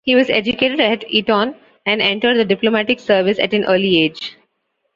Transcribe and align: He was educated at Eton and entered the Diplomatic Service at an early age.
He 0.03 0.15
was 0.15 0.31
educated 0.31 0.79
at 0.79 1.03
Eton 1.11 1.53
and 1.85 2.01
entered 2.01 2.37
the 2.37 2.45
Diplomatic 2.45 2.99
Service 2.99 3.37
at 3.37 3.53
an 3.53 3.65
early 3.65 4.01
age. 4.01 4.35